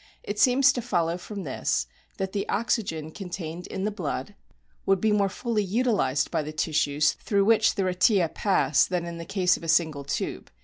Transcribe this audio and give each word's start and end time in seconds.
It 0.23 0.39
seems 0.39 0.73
to 0.73 0.81
follow 0.81 1.15
from 1.15 1.43
this 1.43 1.85
that 2.17 2.31
the 2.31 2.49
oxygen 2.49 3.11
contained 3.11 3.67
in 3.67 3.83
the 3.83 3.91
blood 3.91 4.33
would 4.83 4.99
be 4.99 5.11
more 5.11 5.29
fully 5.29 5.61
58 5.61 5.67
A 5.67 5.67
BOOK 5.67 5.67
OF 5.67 5.75
IV 5.75 5.77
ff 5.77 5.85
ALES 5.85 6.01
utilised 6.01 6.31
by 6.31 6.41
the 6.41 6.51
tissues 6.53 7.11
through 7.21 7.45
which 7.45 7.75
the 7.75 7.83
retia 7.83 8.33
pass 8.33 8.87
than 8.87 9.05
in 9.05 9.19
the 9.19 9.25
case 9.25 9.57
of 9.57 9.63
a 9.63 9.67
single 9.67 10.03
tube. 10.03 10.49